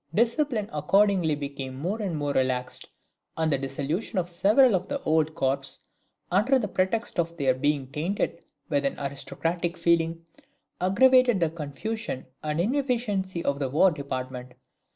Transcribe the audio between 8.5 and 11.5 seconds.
with an aristocratic feeling, aggravated